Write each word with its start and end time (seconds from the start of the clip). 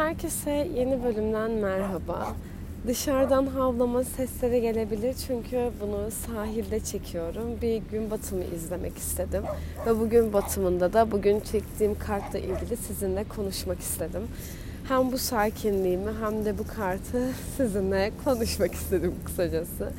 Herkese 0.00 0.50
yeni 0.50 1.04
bölümden 1.04 1.50
merhaba. 1.50 2.34
Dışarıdan 2.86 3.46
havlama 3.46 4.04
sesleri 4.04 4.60
gelebilir 4.60 5.14
çünkü 5.26 5.70
bunu 5.80 6.10
sahilde 6.10 6.80
çekiyorum. 6.80 7.60
Bir 7.62 7.76
gün 7.76 8.10
batımı 8.10 8.44
izlemek 8.44 8.98
istedim. 8.98 9.42
Ve 9.86 10.00
bugün 10.00 10.32
batımında 10.32 10.92
da 10.92 11.10
bugün 11.10 11.40
çektiğim 11.40 11.98
kartla 11.98 12.38
ilgili 12.38 12.76
sizinle 12.76 13.24
konuşmak 13.24 13.80
istedim. 13.80 14.22
Hem 14.88 15.12
bu 15.12 15.18
sakinliğimi 15.18 16.10
hem 16.24 16.44
de 16.44 16.58
bu 16.58 16.66
kartı 16.66 17.32
sizinle 17.56 18.12
konuşmak 18.24 18.74
istedim 18.74 19.14
kısacası. 19.24 19.92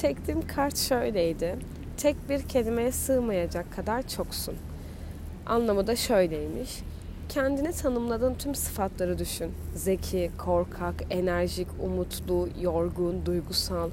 Çektiğim 0.00 0.46
kart 0.46 0.76
şöyleydi. 0.76 1.56
Tek 1.96 2.28
bir 2.28 2.42
kelimeye 2.42 2.92
sığmayacak 2.92 3.76
kadar 3.76 4.08
çoksun. 4.08 4.54
Anlamı 5.46 5.86
da 5.86 5.96
şöyleymiş 5.96 6.70
kendine 7.28 7.72
tanımladığın 7.72 8.34
tüm 8.34 8.54
sıfatları 8.54 9.18
düşün. 9.18 9.52
Zeki, 9.74 10.30
korkak, 10.38 10.94
enerjik, 11.10 11.68
umutlu, 11.82 12.48
yorgun, 12.60 13.26
duygusal. 13.26 13.90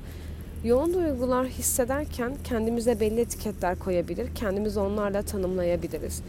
Yoğun 0.63 0.93
duygular 0.93 1.47
hissederken 1.47 2.33
kendimize 2.43 2.99
belli 2.99 3.21
etiketler 3.21 3.79
koyabilir, 3.79 4.35
kendimizi 4.35 4.79
onlarla 4.79 5.21
tanımlayabiliriz. 5.21 6.21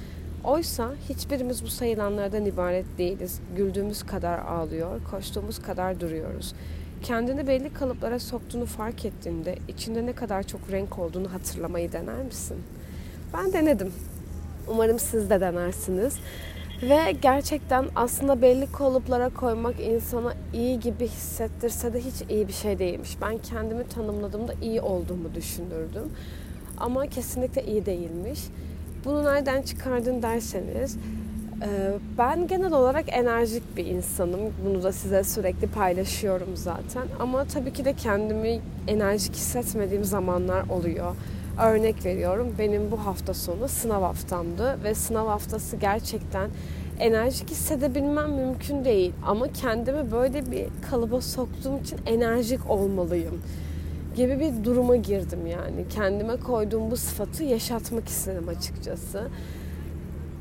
Oysa 0.45 0.91
hiçbirimiz 1.09 1.65
bu 1.65 1.69
sayılanlardan 1.69 2.45
ibaret 2.45 2.99
değiliz. 2.99 3.41
Güldüğümüz 3.57 4.03
kadar 4.03 4.39
ağlıyor, 4.39 5.01
koştuğumuz 5.11 5.63
kadar 5.63 6.01
duruyoruz. 6.01 6.55
Kendini 7.03 7.47
belli 7.47 7.73
kalıplara 7.73 8.19
soktuğunu 8.19 8.67
fark 8.67 9.05
ettiğinde 9.05 9.59
içinde 9.69 10.07
ne 10.07 10.13
kadar 10.13 10.43
çok 10.43 10.61
renk 10.71 10.99
olduğunu 10.99 11.33
hatırlamayı 11.33 11.93
dener 11.93 12.23
misin? 12.25 12.57
Ben 13.35 13.53
denedim. 13.53 13.93
Umarım 14.69 14.99
siz 14.99 15.31
de 15.31 15.41
denersiniz. 15.41 16.17
Ve 16.89 17.13
gerçekten 17.23 17.87
aslında 17.97 18.43
belli 18.43 18.73
kalıplara 18.73 19.29
koymak 19.29 19.81
insana 19.81 20.35
iyi 20.55 20.81
gibi 20.81 21.07
hissettirse 21.07 21.93
de 21.93 22.01
hiç 22.01 22.31
iyi 22.31 22.49
bir 22.49 22.53
şey 22.53 22.79
değilmiş. 22.79 23.17
Ben 23.23 23.39
kendimi 23.39 23.89
tanımladığımda 23.89 24.55
iyi 24.63 24.81
olduğumu 24.81 25.35
düşünürdüm. 25.35 26.13
Ama 26.79 27.07
kesinlikle 27.07 27.65
iyi 27.65 27.87
değilmiş. 27.87 28.41
Bunu 29.05 29.25
nereden 29.25 29.63
çıkardın 29.63 30.23
derseniz 30.23 30.97
e, 31.63 31.69
ben 32.19 32.47
genel 32.47 32.73
olarak 32.73 33.05
enerjik 33.09 33.77
bir 33.77 33.87
insanım. 33.87 34.41
Bunu 34.67 34.83
da 34.83 34.93
size 34.93 35.25
sürekli 35.25 35.67
paylaşıyorum 35.67 36.57
zaten. 36.57 37.03
Ama 37.21 37.45
tabii 37.45 37.73
ki 37.73 37.85
de 37.85 37.93
kendimi 37.93 38.61
enerjik 38.89 39.35
hissetmediğim 39.35 40.05
zamanlar 40.05 40.69
oluyor. 40.69 41.17
Örnek 41.63 42.05
veriyorum 42.05 42.55
benim 42.59 42.91
bu 42.91 43.07
hafta 43.07 43.35
sonu 43.35 43.69
sınav 43.69 44.03
haftamdı 44.03 44.79
ve 44.85 44.95
sınav 44.95 45.27
haftası 45.27 45.77
gerçekten 45.77 46.51
enerjik 46.99 47.51
hissedebilmem 47.51 48.33
mümkün 48.33 48.85
değil. 48.85 49.13
Ama 49.27 49.53
kendimi 49.53 50.13
böyle 50.13 50.51
bir 50.51 50.67
kalıba 50.91 51.21
soktuğum 51.21 51.79
için 51.79 51.99
enerjik 52.07 52.71
olmalıyım 52.71 53.43
gibi 54.17 54.41
bir 54.41 54.65
duruma 54.65 54.97
girdim 54.97 55.47
yani. 55.47 55.89
Kendime 55.91 56.37
koyduğum 56.37 56.91
bu 56.91 56.97
sıfatı 56.97 57.45
yaşatmak 57.45 58.09
istedim 58.09 58.49
açıkçası. 58.49 59.29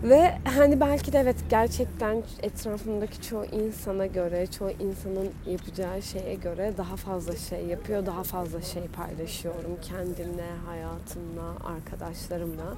Ve 0.03 0.31
hani 0.45 0.79
belki 0.79 1.13
de 1.13 1.19
evet 1.19 1.35
gerçekten 1.49 2.23
etrafımdaki 2.41 3.21
çoğu 3.21 3.45
insana 3.45 4.05
göre, 4.05 4.47
çoğu 4.47 4.71
insanın 4.71 5.29
yapacağı 5.47 6.01
şeye 6.01 6.35
göre 6.35 6.73
daha 6.77 6.95
fazla 6.95 7.35
şey 7.35 7.65
yapıyor, 7.65 8.05
daha 8.05 8.23
fazla 8.23 8.61
şey 8.61 8.83
paylaşıyorum 8.83 9.77
kendimle, 9.81 10.45
hayatımla, 10.65 11.55
arkadaşlarımla. 11.65 12.75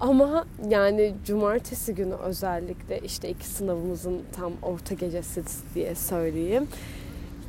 Ama 0.00 0.46
yani 0.68 1.14
cumartesi 1.24 1.94
günü 1.94 2.14
özellikle 2.14 2.98
işte 2.98 3.28
iki 3.30 3.46
sınavımızın 3.46 4.22
tam 4.32 4.52
orta 4.62 4.94
gecesi 4.94 5.42
diye 5.74 5.94
söyleyeyim. 5.94 6.68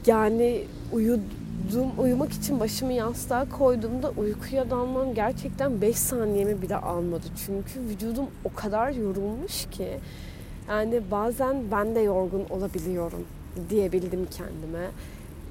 Yani 0.05 0.63
uyudum, 0.91 1.23
uyumak 1.97 2.33
için 2.33 2.59
başımı 2.59 2.93
yastığa 2.93 3.49
koyduğumda 3.49 4.09
uykuya 4.09 4.69
dalmam 4.69 5.13
gerçekten 5.13 5.81
5 5.81 5.97
saniyemi 5.97 6.61
bile 6.61 6.75
almadı. 6.75 7.23
Çünkü 7.45 7.89
vücudum 7.89 8.25
o 8.45 8.53
kadar 8.53 8.91
yorulmuş 8.91 9.65
ki 9.71 9.87
yani 10.69 11.01
bazen 11.11 11.57
ben 11.71 11.95
de 11.95 11.99
yorgun 11.99 12.45
olabiliyorum 12.49 13.25
diyebildim 13.69 14.25
kendime. 14.25 14.87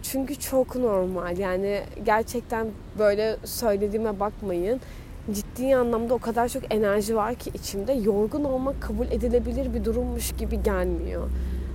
Çünkü 0.02 0.34
çok 0.34 0.76
normal. 0.76 1.38
Yani 1.38 1.80
gerçekten 2.04 2.66
böyle 2.98 3.36
söylediğime 3.44 4.20
bakmayın 4.20 4.80
ciddi 5.32 5.76
anlamda 5.76 6.14
o 6.14 6.18
kadar 6.18 6.48
çok 6.48 6.74
enerji 6.74 7.16
var 7.16 7.34
ki 7.34 7.50
içimde 7.54 7.92
yorgun 7.92 8.44
olmak 8.44 8.82
kabul 8.82 9.06
edilebilir 9.06 9.74
bir 9.74 9.84
durummuş 9.84 10.32
gibi 10.32 10.62
gelmiyor. 10.62 11.28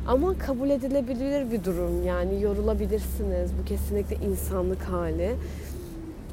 Ama 0.08 0.38
kabul 0.38 0.70
edilebilir 0.70 1.52
bir 1.52 1.64
durum 1.64 2.06
yani 2.06 2.42
yorulabilirsiniz. 2.42 3.52
Bu 3.62 3.66
kesinlikle 3.66 4.16
insanlık 4.16 4.84
hali. 4.84 5.36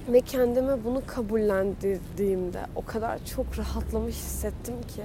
Ve 0.08 0.20
kendime 0.20 0.84
bunu 0.84 1.02
kabullendirdiğimde 1.06 2.60
o 2.76 2.84
kadar 2.84 3.18
çok 3.24 3.58
rahatlamış 3.58 4.14
hissettim 4.14 4.74
ki 4.74 5.02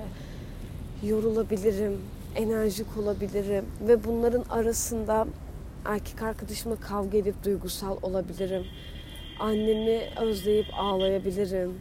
yorulabilirim, 1.07 1.97
enerjik 2.35 2.97
olabilirim 2.97 3.65
ve 3.87 4.03
bunların 4.03 4.43
arasında 4.49 5.27
erkek 5.85 6.21
arkadaşımla 6.21 6.75
kavga 6.75 7.17
edip 7.17 7.43
duygusal 7.43 7.97
olabilirim. 8.01 8.65
Annemi 9.39 10.01
özleyip 10.21 10.67
ağlayabilirim 10.77 11.73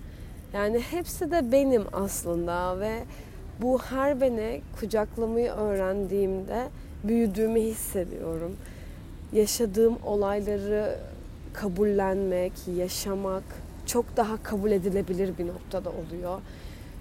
yani 0.53 0.81
hepsi 0.81 1.31
de 1.31 1.53
benim 1.53 1.85
aslında 1.93 2.81
ve 2.81 2.93
bu 3.63 3.79
her 3.79 4.21
beni 4.21 4.61
kucaklamayı 4.81 5.51
öğrendiğimde 5.51 6.69
büyüdüğümü 7.05 7.61
hissediyorum. 7.61 8.57
Yaşadığım 9.33 9.97
olayları 10.07 10.99
kabullenmek, 11.53 12.53
yaşamak 12.77 13.43
çok 13.87 14.17
daha 14.17 14.43
kabul 14.43 14.71
edilebilir 14.71 15.39
bir 15.39 15.47
noktada 15.47 15.91
oluyor. 15.91 16.41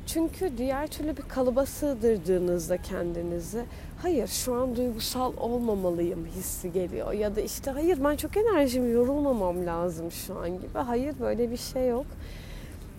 Çünkü 0.08 0.58
diğer 0.58 0.88
türlü 0.88 1.18
bir 1.18 1.22
kalıba 1.22 1.66
sığdırdığınızda 1.66 2.78
kendinizi 2.78 3.64
hayır 4.02 4.28
şu 4.28 4.56
an 4.56 4.76
duygusal 4.76 5.34
olmamalıyım 5.38 6.26
hissi 6.26 6.72
geliyor. 6.72 7.14
Ya 7.14 7.36
da 7.36 7.42
işte 7.42 7.72
hayır 7.72 8.04
ben 8.04 8.16
çok 8.16 8.38
enerjim 8.38 8.94
yorulmamam 8.94 9.66
lazım 9.66 10.12
şu 10.12 10.40
an 10.40 10.50
gibi. 10.50 10.78
Hayır 10.78 11.16
böyle 11.20 11.52
bir 11.52 11.58
şey 11.58 11.88
yok. 11.88 12.06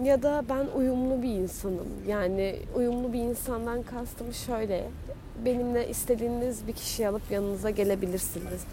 Ya 0.04 0.22
da 0.22 0.44
ben 0.48 0.66
uyumlu 0.78 1.22
bir 1.22 1.28
insanım. 1.28 1.88
Yani 2.08 2.56
uyumlu 2.76 3.12
bir 3.12 3.18
insandan 3.18 3.82
kastım 3.82 4.32
şöyle. 4.32 4.84
Benimle 5.44 5.88
istediğiniz 5.88 6.66
bir 6.66 6.72
kişiyi 6.72 7.08
alıp 7.08 7.30
yanınıza 7.30 7.70
gelebilirsiniz. 7.70 8.64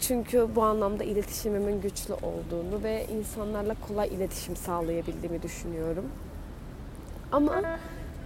Çünkü 0.00 0.48
bu 0.56 0.62
anlamda 0.62 1.04
iletişimimin 1.04 1.80
güçlü 1.80 2.14
olduğunu 2.14 2.82
ve 2.82 3.06
insanlarla 3.06 3.74
kolay 3.88 4.08
iletişim 4.08 4.56
sağlayabildiğimi 4.56 5.42
düşünüyorum. 5.42 6.04
Ama 7.32 7.62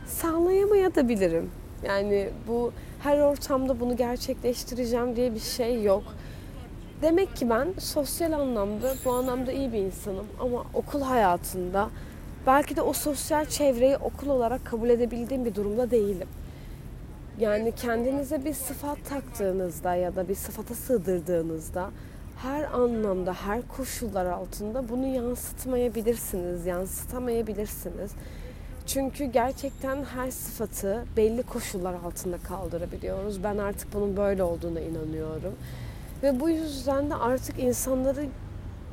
sağlayamayabilirim. 0.06 1.50
Yani 1.84 2.30
bu 2.48 2.72
her 3.02 3.18
ortamda 3.18 3.80
bunu 3.80 3.96
gerçekleştireceğim 3.96 5.16
diye 5.16 5.34
bir 5.34 5.40
şey 5.40 5.82
yok. 5.82 6.02
Demek 7.02 7.36
ki 7.36 7.50
ben 7.50 7.68
sosyal 7.78 8.32
anlamda 8.32 8.94
bu 9.04 9.12
anlamda 9.12 9.52
iyi 9.52 9.72
bir 9.72 9.78
insanım 9.78 10.26
ama 10.40 10.64
okul 10.74 11.00
hayatında 11.00 11.88
belki 12.46 12.76
de 12.76 12.82
o 12.82 12.92
sosyal 12.92 13.46
çevreyi 13.46 13.96
okul 13.96 14.28
olarak 14.28 14.64
kabul 14.64 14.88
edebildiğim 14.88 15.44
bir 15.44 15.54
durumda 15.54 15.90
değilim. 15.90 16.28
Yani 17.40 17.72
kendinize 17.72 18.44
bir 18.44 18.54
sıfat 18.54 18.98
taktığınızda 19.04 19.94
ya 19.94 20.16
da 20.16 20.28
bir 20.28 20.34
sıfata 20.34 20.74
sığdırdığınızda 20.74 21.90
her 22.42 22.64
anlamda, 22.64 23.32
her 23.32 23.68
koşullar 23.68 24.26
altında 24.26 24.88
bunu 24.88 25.06
yansıtmayabilirsiniz, 25.06 26.66
yansıtamayabilirsiniz. 26.66 28.10
Çünkü 28.86 29.24
gerçekten 29.24 30.04
her 30.04 30.30
sıfatı 30.30 31.04
belli 31.16 31.42
koşullar 31.42 31.94
altında 31.94 32.38
kaldırabiliyoruz. 32.38 33.44
Ben 33.44 33.58
artık 33.58 33.94
bunun 33.94 34.16
böyle 34.16 34.42
olduğuna 34.42 34.80
inanıyorum. 34.80 35.54
Ve 36.22 36.40
bu 36.40 36.50
yüzden 36.50 37.10
de 37.10 37.14
artık 37.14 37.58
insanları 37.58 38.26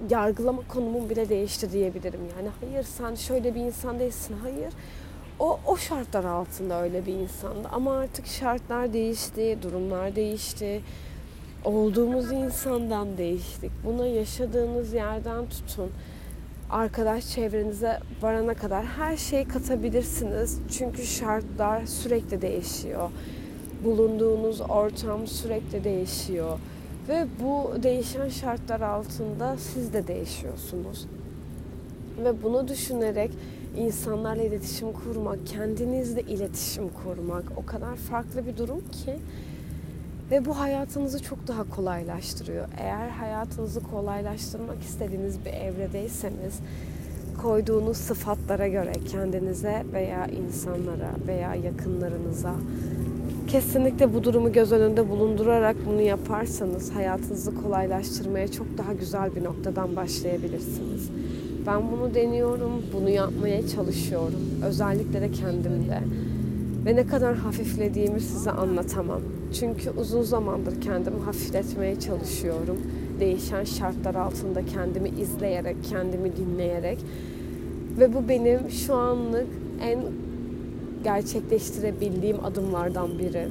yargılama 0.09 0.61
konumum 0.67 1.09
bile 1.09 1.29
değişti 1.29 1.71
diyebilirim. 1.71 2.19
Yani 2.37 2.49
hayır 2.59 2.83
sen 2.83 3.15
şöyle 3.15 3.55
bir 3.55 3.59
insan 3.59 3.99
değilsin. 3.99 4.35
Hayır. 4.41 4.73
O, 5.39 5.59
o 5.67 5.77
şartlar 5.77 6.23
altında 6.23 6.83
öyle 6.83 7.05
bir 7.05 7.13
insandı. 7.13 7.67
Ama 7.71 7.97
artık 7.97 8.27
şartlar 8.27 8.93
değişti, 8.93 9.57
durumlar 9.61 10.15
değişti. 10.15 10.81
Olduğumuz 11.65 12.31
insandan 12.31 13.17
değiştik. 13.17 13.71
Buna 13.85 14.05
yaşadığınız 14.07 14.93
yerden 14.93 15.45
tutun. 15.49 15.91
Arkadaş 16.69 17.29
çevrenize 17.29 17.99
varana 18.21 18.53
kadar 18.53 18.85
her 18.85 19.17
şeyi 19.17 19.47
katabilirsiniz. 19.47 20.59
Çünkü 20.77 21.05
şartlar 21.05 21.85
sürekli 21.85 22.41
değişiyor. 22.41 23.09
Bulunduğunuz 23.83 24.61
ortam 24.61 25.27
sürekli 25.27 25.83
değişiyor 25.83 26.59
ve 27.09 27.27
bu 27.43 27.83
değişen 27.83 28.29
şartlar 28.29 28.81
altında 28.81 29.57
siz 29.57 29.93
de 29.93 30.07
değişiyorsunuz. 30.07 31.07
Ve 32.23 32.43
bunu 32.43 32.67
düşünerek 32.67 33.31
insanlarla 33.77 34.43
iletişim 34.43 34.93
kurmak, 34.93 35.47
kendinizle 35.47 36.21
iletişim 36.21 36.89
kurmak 36.89 37.43
o 37.57 37.65
kadar 37.65 37.95
farklı 37.95 38.45
bir 38.47 38.57
durum 38.57 38.79
ki 38.91 39.19
Ve 40.31 40.45
bu 40.45 40.59
hayatınızı 40.59 41.23
çok 41.23 41.47
daha 41.47 41.69
kolaylaştırıyor. 41.69 42.67
Eğer 42.77 43.09
hayatınızı 43.09 43.79
kolaylaştırmak 43.79 44.81
istediğiniz 44.83 45.45
bir 45.45 45.53
evredeyseniz 45.53 46.59
koyduğunuz 47.41 47.97
sıfatlara 47.97 48.67
göre 48.67 48.93
kendinize 49.11 49.83
veya 49.93 50.27
insanlara 50.27 51.11
veya 51.27 51.55
yakınlarınıza 51.55 52.55
kesinlikle 53.53 54.13
bu 54.13 54.23
durumu 54.23 54.51
göz 54.51 54.71
önünde 54.71 55.09
bulundurarak 55.09 55.75
bunu 55.85 56.01
yaparsanız 56.01 56.91
hayatınızı 56.91 57.55
kolaylaştırmaya 57.55 58.47
çok 58.47 58.67
daha 58.77 58.93
güzel 58.93 59.35
bir 59.35 59.43
noktadan 59.43 59.95
başlayabilirsiniz. 59.95 61.09
Ben 61.67 61.91
bunu 61.91 62.15
deniyorum, 62.15 62.71
bunu 62.93 63.09
yapmaya 63.09 63.67
çalışıyorum. 63.67 64.39
Özellikle 64.65 65.21
de 65.21 65.31
kendimde. 65.31 65.99
Ve 66.85 66.95
ne 66.95 67.07
kadar 67.07 67.35
hafiflediğimi 67.35 68.21
size 68.21 68.51
anlatamam. 68.51 69.21
Çünkü 69.59 69.89
uzun 69.89 70.21
zamandır 70.21 70.81
kendimi 70.81 71.19
hafifletmeye 71.19 71.99
çalışıyorum. 71.99 72.77
Değişen 73.19 73.63
şartlar 73.63 74.15
altında 74.15 74.65
kendimi 74.65 75.09
izleyerek, 75.09 75.75
kendimi 75.89 76.37
dinleyerek. 76.37 76.99
Ve 77.99 78.13
bu 78.13 78.29
benim 78.29 78.69
şu 78.69 78.95
anlık 78.95 79.47
en 79.81 79.99
gerçekleştirebildiğim 81.03 82.45
adımlardan 82.45 83.19
biri. 83.19 83.47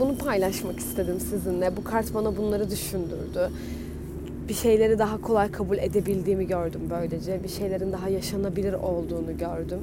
Bunu 0.00 0.18
paylaşmak 0.18 0.78
istedim 0.78 1.20
sizinle. 1.20 1.76
Bu 1.76 1.84
kart 1.84 2.14
bana 2.14 2.36
bunları 2.36 2.70
düşündürdü. 2.70 3.50
Bir 4.48 4.54
şeyleri 4.54 4.98
daha 4.98 5.20
kolay 5.20 5.50
kabul 5.50 5.78
edebildiğimi 5.78 6.46
gördüm 6.46 6.80
böylece. 6.90 7.42
Bir 7.44 7.48
şeylerin 7.48 7.92
daha 7.92 8.08
yaşanabilir 8.08 8.72
olduğunu 8.72 9.38
gördüm. 9.38 9.78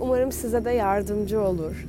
Umarım 0.00 0.32
size 0.32 0.64
de 0.64 0.70
yardımcı 0.70 1.40
olur. 1.40 1.86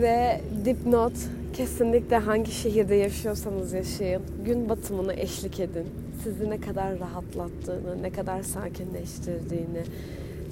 Ve 0.00 0.40
dipnot 0.64 1.12
kesinlikle 1.52 2.16
hangi 2.16 2.52
şehirde 2.52 2.94
yaşıyorsanız 2.94 3.72
yaşayın. 3.72 4.22
Gün 4.44 4.68
batımına 4.68 5.12
eşlik 5.12 5.60
edin. 5.60 5.86
Sizi 6.24 6.50
ne 6.50 6.60
kadar 6.60 6.98
rahatlattığını, 6.98 8.02
ne 8.02 8.10
kadar 8.10 8.42
sakinleştirdiğini, 8.42 9.82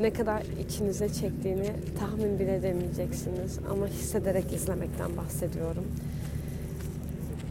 ne 0.03 0.13
kadar 0.13 0.43
içinize 0.67 1.09
çektiğini 1.09 1.71
tahmin 1.99 2.39
bile 2.39 2.55
edemeyeceksiniz. 2.57 3.59
Ama 3.71 3.87
hissederek 3.87 4.53
izlemekten 4.53 5.17
bahsediyorum. 5.17 5.85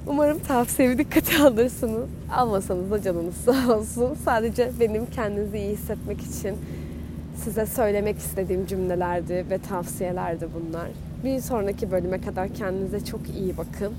Umarım 0.07 0.40
tavsiyemi 0.40 0.98
dikkate 0.98 1.38
alırsınız. 1.44 2.10
Almasanız 2.36 2.92
da 2.92 3.01
canınız 3.01 3.36
sağ 3.36 3.78
olsun. 3.78 4.18
Sadece 4.25 4.72
benim 4.80 5.06
kendinizi 5.06 5.57
iyi 5.57 5.72
hissetmek 5.72 6.22
için 6.22 6.56
size 7.44 7.66
söylemek 7.66 8.18
istediğim 8.18 8.66
cümlelerdi 8.66 9.46
ve 9.50 9.57
tavsiyelerdi 9.57 10.48
bunlar. 10.54 10.88
Bir 11.24 11.40
sonraki 11.40 11.92
bölüme 11.92 12.22
kadar 12.22 12.54
kendinize 12.54 13.06
çok 13.06 13.22
iyi 13.30 13.57
bakın. 13.57 13.94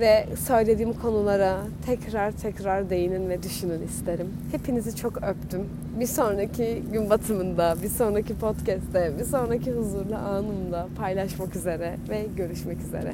Ve 0.00 0.26
söylediğim 0.46 0.92
konulara 0.92 1.60
tekrar 1.86 2.32
tekrar 2.32 2.90
değinin 2.90 3.28
ve 3.28 3.42
düşünün 3.42 3.82
isterim. 3.82 4.28
Hepinizi 4.52 4.96
çok 4.96 5.16
öptüm. 5.16 5.68
Bir 6.00 6.06
sonraki 6.06 6.82
gün 6.92 7.10
batımında, 7.10 7.76
bir 7.82 7.88
sonraki 7.88 8.38
podcast'te, 8.38 9.12
bir 9.18 9.24
sonraki 9.24 9.72
huzurlu 9.72 10.16
anımda 10.16 10.88
paylaşmak 10.98 11.56
üzere 11.56 11.96
ve 12.08 12.26
görüşmek 12.36 12.78
üzere. 12.80 13.12